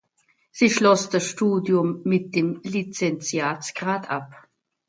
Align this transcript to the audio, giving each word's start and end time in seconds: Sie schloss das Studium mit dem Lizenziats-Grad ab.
Sie 0.49 0.71
schloss 0.71 1.09
das 1.11 1.27
Studium 1.27 2.01
mit 2.05 2.33
dem 2.33 2.59
Lizenziats-Grad 2.63 4.09
ab. 4.09 4.33